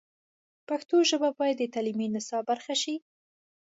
[0.69, 2.95] پښتو ژبه باید د تعلیمي نصاب برخه شي.